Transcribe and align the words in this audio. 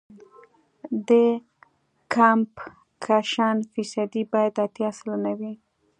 د 1.09 1.11
کمپکشن 2.13 3.55
فیصدي 3.73 4.23
باید 4.33 4.53
اتیا 4.65 4.89
سلنه 4.99 5.31
وي 5.39 5.53